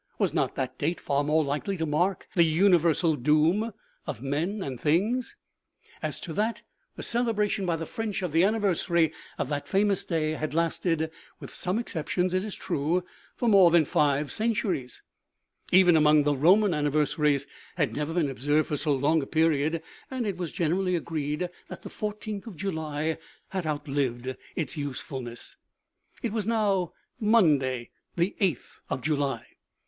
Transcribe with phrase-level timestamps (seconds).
[0.17, 3.71] Was not that date far more likely to mark the univer sal doom
[4.07, 5.35] of men and things?
[6.01, 6.63] As to that,
[6.95, 10.55] the cele bration by the French of the anniversary of that fam ous day had
[10.55, 13.03] lasted with some exceptions, it is true
[13.35, 15.03] for more than five centuries:
[15.71, 17.45] even among the Romans anniversaries
[17.75, 21.41] had never been observed for so long a pe riod, and it was generally agreed
[21.67, 25.57] that the izj th of July had outlived its usefulness.
[26.23, 29.45] It was now Monday, the 8th of July.